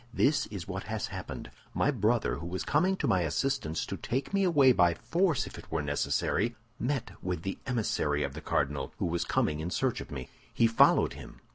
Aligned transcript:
This 0.11 0.47
is 0.47 0.67
what 0.67 0.85
has 0.85 1.05
happened: 1.13 1.51
My 1.75 1.91
brother, 1.91 2.37
who 2.37 2.47
was 2.47 2.63
coming 2.65 2.97
to 2.97 3.07
my 3.07 3.21
assistance 3.21 3.85
to 3.85 3.97
take 3.97 4.33
me 4.33 4.43
away 4.43 4.71
by 4.71 4.95
force 4.95 5.45
if 5.45 5.59
it 5.59 5.71
were 5.71 5.83
necessary, 5.83 6.55
met 6.79 7.11
with 7.21 7.43
the 7.43 7.59
emissary 7.67 8.23
of 8.23 8.33
the 8.33 8.41
cardinal, 8.41 8.95
who 8.97 9.05
was 9.05 9.23
coming 9.23 9.59
in 9.59 9.69
search 9.69 10.01
of 10.01 10.09
me. 10.09 10.27
He 10.51 10.65
followed 10.65 11.13
him. 11.13 11.39